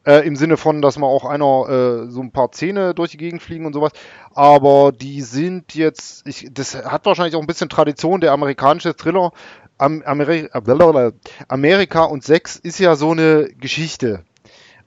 [0.06, 1.70] Äh, Im Sinne von, dass man auch einer
[2.08, 3.92] äh, so ein paar Zähne durch die Gegend fliegen und sowas.
[4.34, 9.32] Aber die sind jetzt, ich, das hat wahrscheinlich auch ein bisschen Tradition, der amerikanische Thriller.
[9.80, 11.12] Am, Ameri äh,
[11.50, 14.24] Amerika und Sex ist ja so eine Geschichte.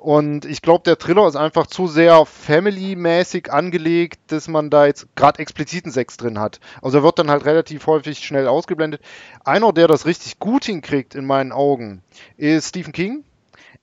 [0.00, 5.14] Und ich glaube, der Thriller ist einfach zu sehr family-mäßig angelegt, dass man da jetzt
[5.14, 6.58] gerade expliziten Sex drin hat.
[6.80, 9.02] Also er wird dann halt relativ häufig schnell ausgeblendet.
[9.44, 12.02] Einer, der das richtig gut hinkriegt in meinen Augen,
[12.38, 13.24] ist Stephen King.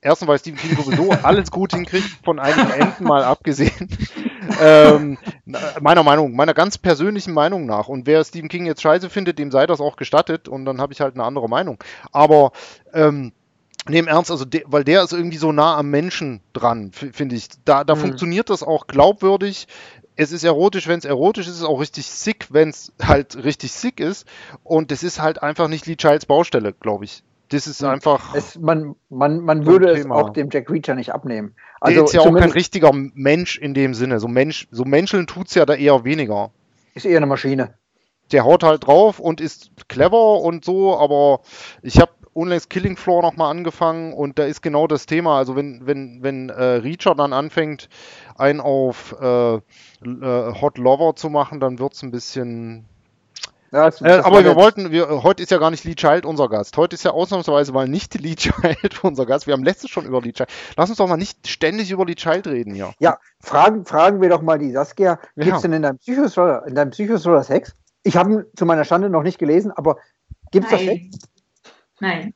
[0.00, 3.88] Erstens, weil Stephen King sowieso alles gut hinkriegt, von einigen Enden mal abgesehen.
[4.60, 5.18] ähm,
[5.80, 7.86] meiner Meinung, meiner ganz persönlichen Meinung nach.
[7.86, 10.92] Und wer Stephen King jetzt scheiße findet, dem sei das auch gestattet und dann habe
[10.92, 11.78] ich halt eine andere Meinung.
[12.10, 12.50] Aber
[12.92, 13.32] ähm,
[13.88, 17.36] Nee, im Ernst, also de, weil der ist irgendwie so nah am Menschen dran, finde
[17.36, 17.48] ich.
[17.64, 18.00] Da, da mhm.
[18.00, 19.66] funktioniert das auch glaubwürdig.
[20.16, 23.42] Es ist erotisch, wenn es erotisch ist, es ist auch richtig sick, wenn es halt
[23.44, 24.26] richtig sick ist.
[24.64, 27.22] Und es ist halt einfach nicht Lee Childs Baustelle, glaube ich.
[27.50, 27.88] Das ist hm.
[27.88, 28.34] einfach.
[28.34, 31.54] Es, man man, man würde es auch dem Jack Reacher nicht abnehmen.
[31.80, 34.20] Also der ist ja auch kein richtiger Mensch in dem Sinne.
[34.20, 36.50] So, Mensch, so Menscheln tut es ja da eher weniger.
[36.94, 37.74] Ist eher eine Maschine.
[38.32, 41.40] Der haut halt drauf und ist clever und so, aber
[41.82, 45.36] ich habe unlängst Killing Floor nochmal angefangen und da ist genau das Thema.
[45.36, 47.88] Also wenn, wenn, wenn äh, Reacher dann anfängt,
[48.36, 49.60] einen auf äh, äh,
[50.02, 52.86] Hot Lover zu machen, dann wird es ein bisschen
[53.70, 56.48] ja, das, äh, aber wir wollten, wir, heute ist ja gar nicht Lee Child unser
[56.48, 56.76] Gast.
[56.78, 59.46] Heute ist ja ausnahmsweise mal nicht Lee Child unser Gast.
[59.46, 60.48] Wir haben letztes schon über Lee Child.
[60.76, 62.92] Lass uns doch mal nicht ständig über Lee Child reden hier.
[62.98, 65.18] Ja, fragen, fragen wir doch mal die Saskia.
[65.36, 67.74] Gibt es denn in deinem Psychothriller, in deinem Psychothriller Sex?
[68.04, 69.98] Ich habe ihn zu meiner Schande noch nicht gelesen, aber
[70.50, 71.18] gibt es da Sex?
[72.00, 72.34] Nein.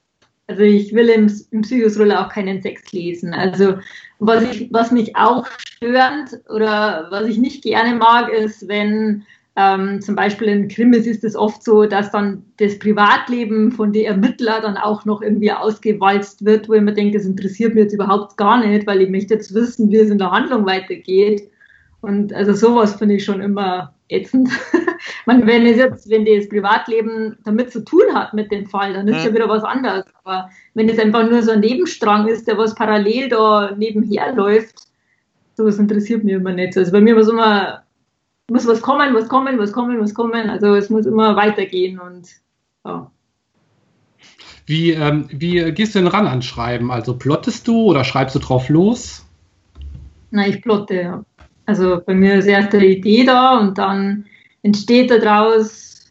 [0.48, 3.32] Also ich will im, im Psychothriller auch keinen Sex lesen.
[3.32, 3.78] Also
[4.18, 10.00] was, ich, was mich auch stört oder was ich nicht gerne mag, ist, wenn ähm,
[10.00, 14.60] zum Beispiel in Krimis ist es oft so, dass dann das Privatleben von den Ermittler
[14.60, 18.36] dann auch noch irgendwie ausgewalzt wird, wo ich mir denke, das interessiert mich jetzt überhaupt
[18.36, 21.50] gar nicht, weil ich möchte jetzt wissen, wie es in der Handlung weitergeht.
[22.02, 24.50] Und also sowas finde ich schon immer ätzend.
[25.26, 29.08] Man, wenn es jetzt, wenn das Privatleben damit zu tun hat mit dem Fall, dann
[29.08, 30.04] ist ja, ja wieder was anderes.
[30.22, 34.88] Aber wenn es einfach nur so ein Nebenstrang ist, der was parallel da nebenher läuft,
[35.54, 36.76] sowas interessiert mich immer nicht.
[36.76, 37.84] Also bei mir es immer
[38.50, 40.50] muss was kommen, was kommen, was kommen, was kommen.
[40.50, 42.28] Also es muss immer weitergehen und
[42.84, 43.10] ja.
[44.66, 46.90] Wie, ähm, wie gehst du denn ran an Schreiben?
[46.90, 49.24] Also plottest du oder schreibst du drauf los?
[50.30, 51.24] Nein, ich plotte, ja.
[51.72, 54.26] Also bei mir ist erst eine Idee da und dann
[54.62, 56.04] entsteht daraus,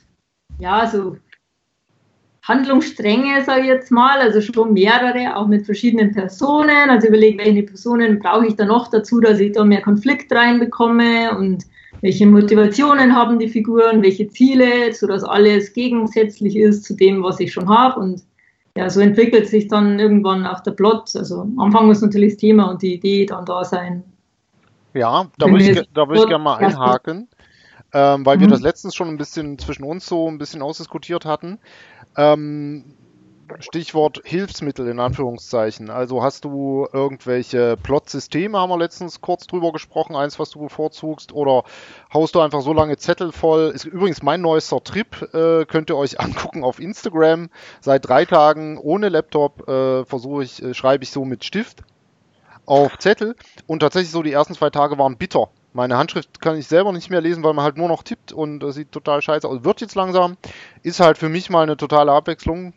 [0.58, 1.17] ja, so
[2.41, 6.89] Handlungsstränge, sage ich jetzt mal, also schon mehrere, auch mit verschiedenen Personen.
[6.89, 11.38] Also überlege, welche Personen brauche ich da noch dazu, dass ich da mehr Konflikt reinbekomme
[11.38, 11.63] und
[12.02, 17.54] welche Motivationen haben die Figuren, welche Ziele, sodass alles gegensätzlich ist zu dem, was ich
[17.54, 18.00] schon habe.
[18.00, 18.24] Und
[18.76, 21.15] ja, so entwickelt sich dann irgendwann auch der Plot.
[21.15, 24.04] Also am Anfang muss natürlich das Thema und die Idee dann da sein.
[24.93, 27.30] Ja, da würde ich, da würd ich gerne mal einhaken,
[27.93, 28.41] ähm, weil mhm.
[28.41, 31.60] wir das letztens schon ein bisschen zwischen uns so ein bisschen ausdiskutiert hatten.
[32.17, 32.95] Ähm,
[33.60, 35.89] Stichwort Hilfsmittel in Anführungszeichen.
[35.89, 41.34] Also hast du irgendwelche Plot-Systeme, haben wir letztens kurz drüber gesprochen, eins, was du bevorzugst,
[41.34, 41.63] oder
[42.13, 43.71] haust du einfach so lange Zettel voll?
[43.73, 47.49] Ist übrigens mein neuester Trip, äh, könnt ihr euch angucken auf Instagram.
[47.82, 51.84] Seit drei Tagen ohne Laptop äh, versuche ich, äh, schreibe ich so mit Stift.
[52.65, 53.36] Auf Zettel
[53.67, 55.50] und tatsächlich so die ersten zwei Tage waren bitter.
[55.74, 58.60] Meine Handschrift kann ich selber nicht mehr lesen, weil man halt nur noch tippt und
[58.60, 59.63] das sieht total scheiße aus.
[59.63, 60.38] Wird jetzt langsam,
[60.84, 62.74] ist halt für mich mal eine totale Abwechslung.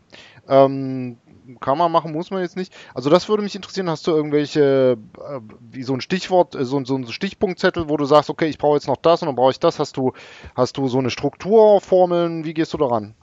[0.47, 1.17] Ähm,
[1.59, 2.73] kann man machen, muss man jetzt nicht.
[2.93, 3.89] Also das würde mich interessieren.
[3.89, 8.05] Hast du irgendwelche, äh, wie so ein Stichwort, äh, so, so ein Stichpunktzettel, wo du
[8.05, 9.79] sagst, okay, ich brauche jetzt noch das und dann brauche ich das.
[9.79, 10.13] Hast du,
[10.55, 12.45] hast du so eine Strukturformeln?
[12.45, 13.13] Wie gehst du daran?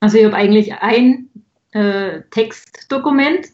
[0.00, 1.30] Also ich habe eigentlich ein
[1.70, 3.46] äh, Textdokument.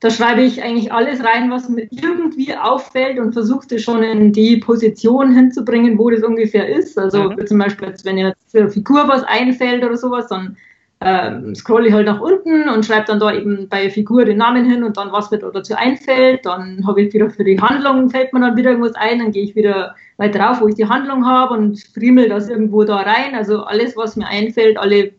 [0.00, 4.32] Da schreibe ich eigentlich alles rein, was mir irgendwie auffällt und versuche das schon in
[4.32, 6.98] die Position hinzubringen, wo das ungefähr ist.
[6.98, 7.46] Also mhm.
[7.46, 10.56] zum Beispiel, wenn mir jetzt für eine Figur was einfällt oder sowas, dann
[11.02, 14.68] ähm, scrolle ich halt nach unten und schreibe dann da eben bei Figur den Namen
[14.68, 16.44] hin und dann was mir dazu einfällt.
[16.44, 19.44] Dann habe ich wieder für die Handlung, fällt mir dann wieder irgendwas ein, dann gehe
[19.44, 23.34] ich wieder weiter drauf, wo ich die Handlung habe und friemel das irgendwo da rein.
[23.34, 25.12] Also alles, was mir einfällt, alle,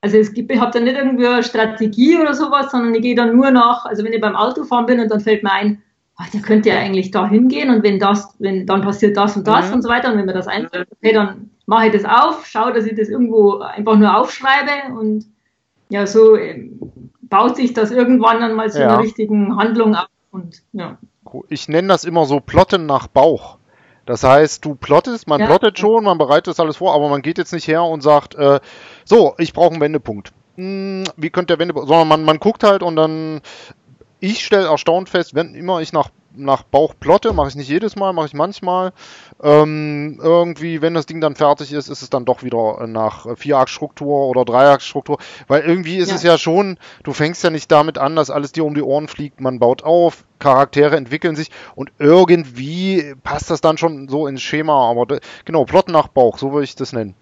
[0.00, 3.14] also es gibt, ich habe da nicht irgendwie eine Strategie oder sowas, sondern ich gehe
[3.14, 5.82] dann nur nach, also wenn ich beim Autofahren bin und dann fällt mir ein,
[6.16, 9.46] ach, der könnte ja eigentlich da hingehen und wenn das, wenn dann passiert das und
[9.46, 9.74] das mhm.
[9.74, 12.72] und so weiter und wenn mir das einfällt, okay, dann mache ich das auf, schaue,
[12.72, 15.26] dass ich das irgendwo einfach nur aufschreibe und
[15.90, 16.78] ja, so ähm,
[17.22, 18.88] baut sich das irgendwann dann mal zu ja.
[18.88, 20.98] einer richtigen Handlung auf und ja.
[21.48, 23.58] Ich nenne das immer so Plotten nach Bauch.
[24.08, 25.44] Das heißt, du plottest, man ja.
[25.44, 28.34] plottet schon, man bereitet das alles vor, aber man geht jetzt nicht her und sagt,
[28.36, 28.58] äh,
[29.04, 30.32] so, ich brauche einen Wendepunkt.
[30.56, 33.42] Hm, wie könnte der Wendepunkt, sondern man, man guckt halt und dann
[34.18, 37.96] ich stelle erstaunt fest, wenn immer ich nach, nach Bauch plotte, mache ich nicht jedes
[37.96, 38.92] Mal, mache ich manchmal.
[39.42, 44.28] Ähm, irgendwie, wenn das Ding dann fertig ist, ist es dann doch wieder nach Vierachsstruktur
[44.28, 45.18] oder Dreiachsstruktur.
[45.46, 46.14] Weil irgendwie ist ja.
[46.16, 49.08] es ja schon, du fängst ja nicht damit an, dass alles dir um die Ohren
[49.08, 49.40] fliegt.
[49.40, 54.90] Man baut auf, Charaktere entwickeln sich und irgendwie passt das dann schon so ins Schema.
[54.90, 57.14] Aber genau, Plotten nach Bauch, so würde ich das nennen.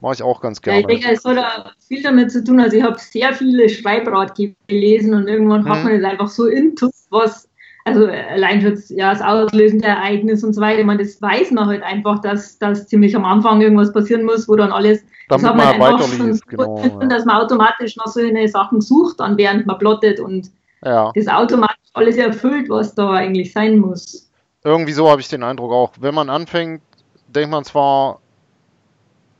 [0.00, 0.80] Mache ich auch ganz gerne.
[0.80, 2.60] Ja, ich denke, es hat auch viel damit zu tun.
[2.60, 5.68] Also ich habe sehr viele Schreibratgeber gelesen und irgendwann mhm.
[5.70, 7.48] hat man es einfach so intus, was,
[7.84, 10.82] also allein jetzt ja, das auslösende Ereignis und so weiter.
[10.84, 14.56] Man, das weiß man halt einfach, dass, dass ziemlich am Anfang irgendwas passieren muss, wo
[14.56, 17.06] dann alles, Damit das hat man, man einfach schon genau, ja.
[17.06, 20.50] dass man automatisch noch so eine Sachen sucht, dann während man plottet und
[20.82, 21.12] ja.
[21.14, 24.30] das automatisch alles erfüllt, was da eigentlich sein muss.
[24.64, 25.92] Irgendwie so habe ich den Eindruck auch.
[26.00, 26.80] Wenn man anfängt,
[27.28, 28.20] denkt man zwar,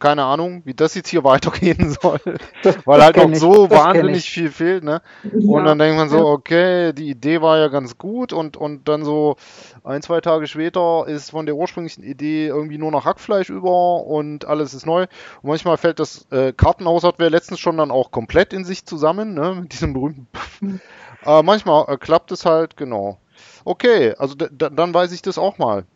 [0.05, 2.21] keine Ahnung, wie das jetzt hier weitergehen soll,
[2.62, 5.01] das, weil halt noch so wahnsinnig viel fehlt, ne?
[5.23, 5.31] Ja.
[5.33, 9.03] Und dann denkt man so, okay, die Idee war ja ganz gut und, und dann
[9.03, 9.37] so
[9.83, 14.45] ein, zwei Tage später ist von der ursprünglichen Idee irgendwie nur noch Hackfleisch über und
[14.45, 15.05] alles ist neu.
[15.40, 18.85] Und manchmal fällt das äh, Kartenhaus hat wir letztens schon dann auch komplett in sich
[18.85, 19.55] zusammen, ne?
[19.55, 20.29] Mit diesem berühmten
[20.61, 20.81] mhm.
[21.25, 23.17] äh, manchmal äh, klappt es halt, genau.
[23.64, 25.87] Okay, also dann weiß ich das auch mal.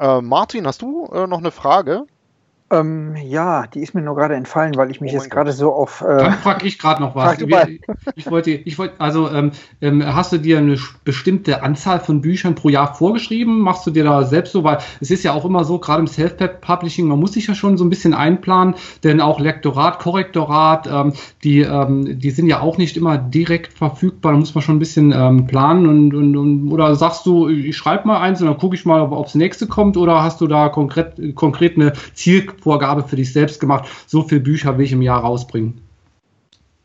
[0.00, 2.06] Äh, Martin, hast du äh, noch eine Frage?
[2.68, 5.72] Ähm, ja, die ist mir nur gerade entfallen, weil ich mich oh jetzt gerade so
[5.72, 6.00] auf.
[6.00, 7.40] Äh, Dann frage ich gerade noch was.
[7.40, 7.46] Ich,
[8.16, 12.56] ich, wollte, ich wollte, also ähm, ähm, hast du dir eine bestimmte Anzahl von Büchern
[12.56, 13.60] pro Jahr vorgeschrieben?
[13.60, 16.08] Machst du dir da selbst so, weil es ist ja auch immer so, gerade im
[16.08, 18.74] Self-Publishing, man muss sich ja schon so ein bisschen einplanen,
[19.04, 21.12] denn auch Lektorat, Korrektorat, ähm,
[21.44, 24.32] die, ähm, die sind ja auch nicht immer direkt verfügbar.
[24.32, 27.76] Da muss man schon ein bisschen ähm, planen und, und, und oder sagst du, ich
[27.76, 30.48] schreibe mal eins und dann gucke ich mal, ob, das nächste kommt, oder hast du
[30.48, 34.92] da konkret, konkret eine Ziel Vorgabe für dich selbst gemacht, so viele Bücher will ich
[34.92, 35.80] im Jahr rausbringen?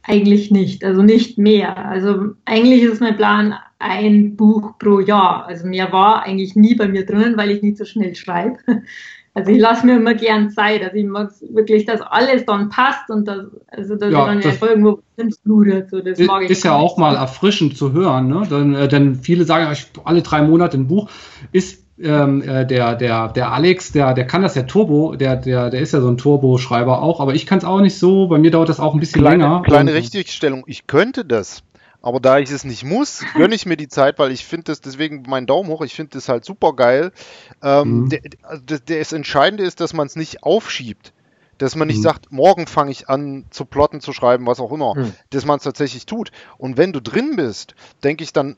[0.03, 1.77] Eigentlich nicht, also nicht mehr.
[1.77, 5.45] Also eigentlich ist mein Plan ein Buch pro Jahr.
[5.45, 8.57] Also mehr war eigentlich nie bei mir drinnen, weil ich nicht so schnell schreibe.
[9.33, 10.83] Also ich lasse mir immer gern Zeit.
[10.83, 14.41] Also ich mag wirklich, dass alles dann passt und das, also dass ja, ich dann
[14.41, 14.99] das irgendwo
[15.45, 15.89] blutet.
[15.89, 18.43] So, das mag ist ich ja auch mal erfrischend zu hören, ne?
[18.49, 21.09] Denn, äh, denn viele sagen, ich alle drei Monate ein Buch.
[21.53, 25.69] Ist ähm, äh, der, der, der Alex, der, der kann das ja Turbo, der, der,
[25.69, 28.37] der ist ja so ein Turbo-Schreiber auch, aber ich kann es auch nicht so, bei
[28.37, 29.61] mir dauert das auch ein bisschen kleine, länger.
[29.63, 31.63] Kleine Richtigstellung, ich könnte das.
[32.03, 34.81] Aber da ich es nicht muss, gönne ich mir die Zeit, weil ich finde das,
[34.81, 37.11] deswegen mein Daumen hoch, ich finde das halt super geil.
[37.61, 38.09] Ähm, mhm.
[38.09, 41.13] der, also der, das Entscheidende ist, dass man es nicht aufschiebt.
[41.57, 42.03] Dass man nicht mhm.
[42.03, 44.95] sagt, morgen fange ich an zu plotten, zu schreiben, was auch immer.
[44.95, 45.13] Mhm.
[45.29, 46.31] Dass man es tatsächlich tut.
[46.57, 48.57] Und wenn du drin bist, denke ich dann,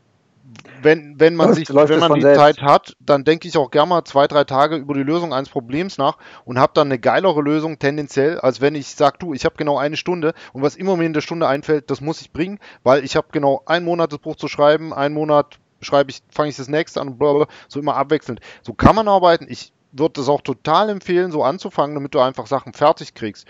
[0.82, 2.40] wenn, wenn man, sich, wenn man die selbst.
[2.40, 5.50] Zeit hat, dann denke ich auch gerne mal zwei, drei Tage über die Lösung eines
[5.50, 9.46] Problems nach und habe dann eine geilere Lösung tendenziell, als wenn ich sage, du, ich
[9.46, 12.32] habe genau eine Stunde und was immer mir in der Stunde einfällt, das muss ich
[12.32, 16.22] bringen, weil ich habe genau einen Monat das Buch zu schreiben, einen Monat schreibe ich,
[16.30, 18.42] fange ich das nächste an, blablabla, so immer abwechselnd.
[18.62, 19.48] So kann man arbeiten.
[19.50, 23.48] Ich würde das auch total empfehlen, so anzufangen, damit du einfach Sachen fertig kriegst.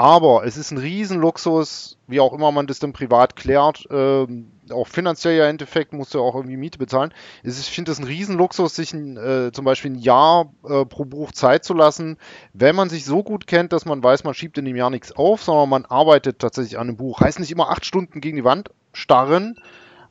[0.00, 4.86] Aber es ist ein Riesenluxus, wie auch immer man das dann privat klärt, ähm, auch
[4.86, 7.12] finanziell ja im Endeffekt musst du auch irgendwie Miete bezahlen.
[7.42, 11.04] Ist, ich finde es ein Riesenluxus, sich ein, äh, zum Beispiel ein Jahr äh, pro
[11.04, 12.16] Buch Zeit zu lassen,
[12.52, 15.10] wenn man sich so gut kennt, dass man weiß, man schiebt in dem Jahr nichts
[15.16, 17.20] auf, sondern man arbeitet tatsächlich an einem Buch.
[17.20, 19.56] Heißt nicht immer acht Stunden gegen die Wand starren,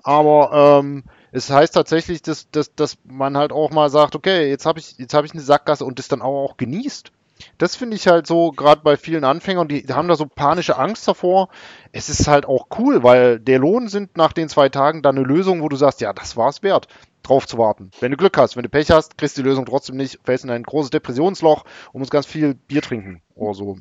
[0.04, 4.65] aber ähm, Es heißt tatsächlich, dass, dass, dass man halt auch mal sagt, okay, jetzt
[4.65, 7.12] habe ich, jetzt habe ich eine Sackgasse und das dann auch, auch genießt.
[7.58, 11.08] Das finde ich halt so, gerade bei vielen Anfängern, die haben da so panische Angst
[11.08, 11.50] davor.
[11.91, 15.26] Es ist halt auch cool, weil der Lohn sind nach den zwei Tagen dann eine
[15.26, 16.88] Lösung, wo du sagst, ja, das war es wert,
[17.23, 17.91] drauf zu warten.
[18.00, 20.43] Wenn du Glück hast, wenn du Pech hast, kriegst du die Lösung trotzdem nicht, fällst
[20.43, 23.78] in ein großes Depressionsloch und musst ganz viel Bier trinken oder so.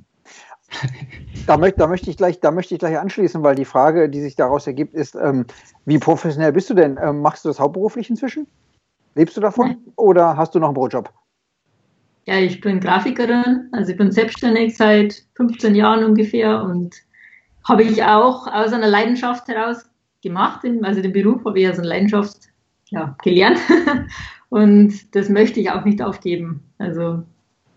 [1.47, 4.21] Da, möchte, da, möchte ich gleich, da möchte ich gleich anschließen, weil die Frage, die
[4.21, 5.47] sich daraus ergibt, ist, ähm,
[5.85, 6.99] wie professionell bist du denn?
[7.01, 8.49] Ähm, machst du das hauptberuflich inzwischen?
[9.15, 11.13] Lebst du davon oder hast du noch einen Brotjob?
[12.27, 16.97] Ja, ich bin Grafikerin, also ich bin selbstständig seit 15 Jahren ungefähr und
[17.65, 19.89] habe ich auch aus einer Leidenschaft heraus
[20.23, 20.67] gemacht.
[20.83, 22.37] Also den Beruf habe ich aus einer Leidenschaft
[22.89, 23.59] ja, gelernt
[24.49, 26.65] und das möchte ich auch nicht aufgeben.
[26.79, 27.23] Also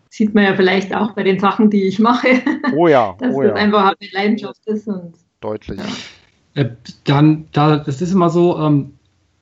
[0.10, 2.28] sieht man ja vielleicht auch bei den Sachen, die ich mache.
[2.76, 3.56] Oh ja, dass oh das ja.
[3.56, 4.88] einfach eine Leidenschaft ist.
[4.88, 5.80] Und, Deutlich.
[6.56, 6.64] Ja.
[6.64, 6.72] Äh,
[7.04, 8.94] dann, da, das ist immer so, ähm,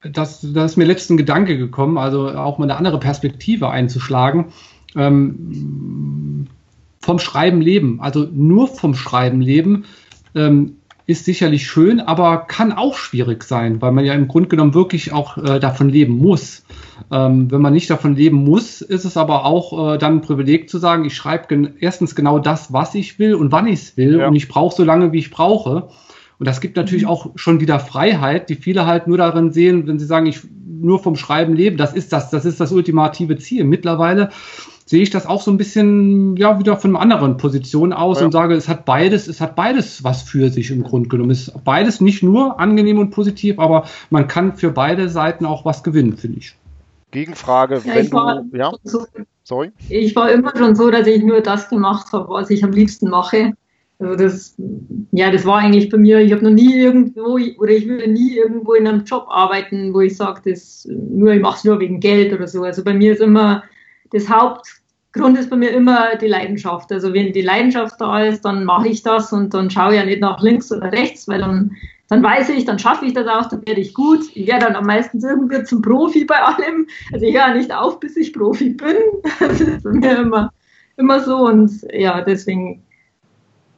[0.02, 4.54] dass, da ist mir letzten Gedanke gekommen, also auch mal eine andere Perspektive einzuschlagen.
[4.98, 6.48] Ähm,
[7.00, 9.86] vom Schreiben leben, also nur vom Schreiben leben,
[10.36, 14.74] ähm, ist sicherlich schön, aber kann auch schwierig sein, weil man ja im Grunde genommen
[14.74, 16.66] wirklich auch äh, davon leben muss.
[17.10, 20.70] Ähm, wenn man nicht davon leben muss, ist es aber auch äh, dann ein Privileg
[20.70, 23.98] zu sagen, ich schreibe gen erstens genau das, was ich will und wann ich es
[23.98, 24.28] will ja.
[24.28, 25.88] und ich brauche so lange, wie ich brauche.
[26.40, 27.10] Und das gibt natürlich mhm.
[27.10, 30.42] auch schon wieder Freiheit, die viele halt nur darin sehen, wenn sie sagen, ich
[30.80, 33.64] nur vom Schreiben lebe, das ist das, das ist das ultimative Ziel.
[33.64, 34.30] Mittlerweile
[34.86, 38.26] sehe ich das auch so ein bisschen, ja, wieder von einer anderen Position aus ja.
[38.26, 41.32] und sage, es hat beides, es hat beides was für sich im Grunde genommen.
[41.32, 45.66] Es ist beides nicht nur angenehm und positiv, aber man kann für beide Seiten auch
[45.66, 46.56] was gewinnen, finde ich.
[47.12, 49.06] Gegenfrage, ja, wenn du, ja, so,
[49.44, 49.72] sorry.
[49.90, 53.10] Ich war immer schon so, dass ich nur das gemacht habe, was ich am liebsten
[53.10, 53.54] mache.
[54.00, 54.56] Also das,
[55.12, 58.38] ja, das war eigentlich bei mir, ich habe noch nie irgendwo, oder ich würde nie
[58.38, 62.00] irgendwo in einem Job arbeiten, wo ich sage, das nur, ich mache es nur wegen
[62.00, 62.64] Geld oder so.
[62.64, 63.64] Also bei mir ist immer,
[64.12, 66.92] das Hauptgrund ist bei mir immer die Leidenschaft.
[66.92, 70.06] Also wenn die Leidenschaft da ist, dann mache ich das und dann schaue ich ja
[70.06, 71.72] nicht nach links oder rechts, weil dann,
[72.08, 74.26] dann weiß ich, dann schaffe ich das auch, dann werde ich gut.
[74.36, 76.88] Ich werde dann am meisten irgendwie zum Profi bei allem.
[77.12, 78.96] Also ich höre nicht auf, bis ich Profi bin.
[79.40, 80.54] Das ist bei mir immer,
[80.98, 82.84] immer so und ja, deswegen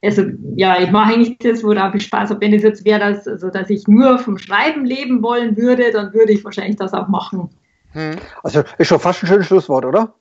[0.01, 0.23] also
[0.55, 2.41] ja, ich mache eigentlich das, worauf ich Spaß habe.
[2.41, 6.13] Wenn es jetzt wäre, dass, also, dass ich nur vom Schreiben leben wollen würde, dann
[6.13, 7.49] würde ich wahrscheinlich das auch machen.
[7.91, 8.17] Hm.
[8.43, 10.13] Also ist schon fast ein schönes Schlusswort, oder?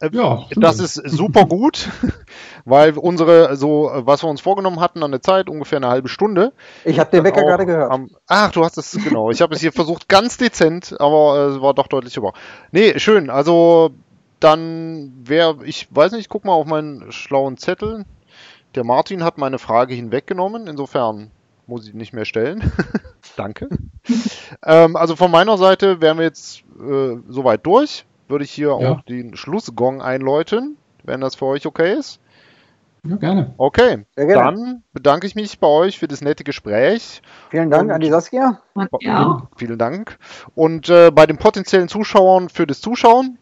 [0.00, 1.88] Äh, ja, das ist super gut,
[2.64, 6.52] weil unsere, so was wir uns vorgenommen hatten an der Zeit, ungefähr eine halbe Stunde.
[6.84, 7.92] Ich habe den Wecker gerade gehört.
[7.92, 9.30] Am, ach, du hast es, genau.
[9.30, 12.32] Ich habe es hier versucht, ganz dezent, aber es äh, war doch deutlich über.
[12.72, 13.30] Nee, schön.
[13.30, 13.92] Also
[14.40, 18.04] dann wäre, ich weiß nicht, ich guck mal auf meinen schlauen Zettel.
[18.74, 21.30] Der Martin hat meine Frage hinweggenommen, insofern
[21.66, 22.72] muss ich nicht mehr stellen.
[23.36, 23.68] Danke.
[24.64, 28.04] ähm, also von meiner Seite wären wir jetzt äh, soweit durch.
[28.28, 28.92] Würde ich hier ja.
[28.92, 32.20] auch den Schlussgong einläuten, wenn das für euch okay ist.
[33.04, 33.52] Ja, gerne.
[33.58, 34.34] Okay, gerne.
[34.34, 37.20] dann bedanke ich mich bei euch für das nette Gespräch.
[37.50, 38.60] Vielen Dank Und, an die Saskia.
[39.00, 39.48] Ja.
[39.56, 40.18] Vielen Dank.
[40.54, 43.38] Und äh, bei den potenziellen Zuschauern für das Zuschauen.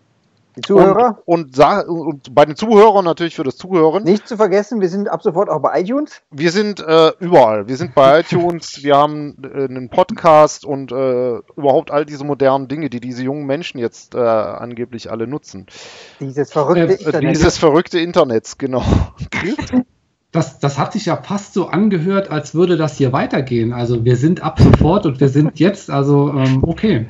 [0.56, 1.22] Die Zuhörer.
[1.26, 4.02] Und, und, und, bei den Zuhörern natürlich für das Zuhören.
[4.02, 6.22] Nicht zu vergessen, wir sind ab sofort auch bei iTunes.
[6.30, 7.68] Wir sind äh, überall.
[7.68, 12.68] Wir sind bei iTunes, wir haben äh, einen Podcast und äh, überhaupt all diese modernen
[12.68, 15.66] Dinge, die diese jungen Menschen jetzt äh, angeblich alle nutzen.
[16.18, 17.36] Dieses verrückte äh, Internet.
[17.36, 18.82] Dieses verrückte Internet, genau.
[20.32, 23.72] Das, das hat sich ja fast so angehört, als würde das hier weitergehen.
[23.72, 27.06] Also wir sind ab sofort und wir sind jetzt, also ähm, okay.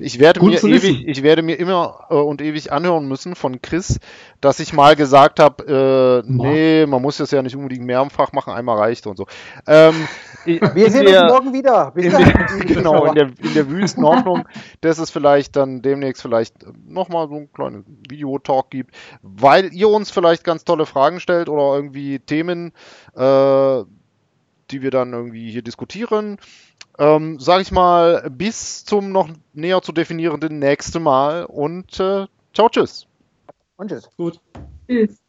[0.00, 4.00] Ich werde, mir ewig, ich werde mir immer äh, und ewig anhören müssen von Chris,
[4.40, 8.52] dass ich mal gesagt habe, äh, nee, man muss das ja nicht unbedingt mehrfach machen,
[8.52, 9.26] einmal reicht und so.
[9.68, 9.94] Ähm,
[10.44, 11.92] wir sehen der, uns morgen wieder.
[11.94, 14.48] In der, genau, in der, in der wüsten Hoffnung,
[14.80, 16.56] dass es vielleicht dann demnächst vielleicht
[16.88, 21.76] nochmal so ein kleines Videotalk gibt, weil ihr uns vielleicht ganz tolle Fragen stellt oder
[21.76, 22.63] irgendwie Themen,
[23.14, 23.84] äh,
[24.70, 26.38] die wir dann irgendwie hier diskutieren.
[26.98, 32.68] Ähm, sag ich mal, bis zum noch näher zu definierenden nächsten Mal und äh, ciao,
[32.68, 33.06] tschüss.
[33.76, 34.08] Und tschüss.
[34.16, 34.40] Gut.
[34.88, 35.23] Tschüss.